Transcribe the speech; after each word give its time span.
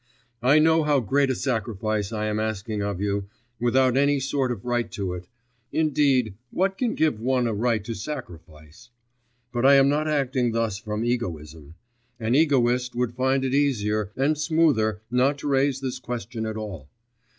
I 0.41 0.57
know 0.57 0.81
how 0.81 0.99
great 0.99 1.29
a 1.29 1.35
sacrifice 1.35 2.11
I 2.11 2.25
am 2.25 2.39
asking 2.39 2.81
of 2.81 2.99
you, 2.99 3.25
without 3.59 3.95
any 3.95 4.19
sort 4.19 4.51
of 4.51 4.65
right 4.65 4.91
to 4.93 5.13
it; 5.13 5.27
indeed, 5.71 6.33
what 6.49 6.75
can 6.75 6.95
give 6.95 7.19
one 7.19 7.45
a 7.45 7.53
right 7.53 7.83
to 7.83 7.93
sacrifice? 7.93 8.89
But 9.51 9.63
I 9.63 9.75
am 9.75 9.89
not 9.89 10.07
acting 10.07 10.53
thus 10.53 10.79
from 10.79 11.05
egoism: 11.05 11.75
an 12.19 12.33
egoist 12.33 12.95
would 12.95 13.13
find 13.13 13.45
it 13.45 13.53
easier 13.53 14.09
and 14.15 14.39
smoother 14.39 15.01
not 15.11 15.37
to 15.37 15.47
raise 15.47 15.81
this 15.81 15.99
question 15.99 16.47
at 16.47 16.57
all. 16.57 16.87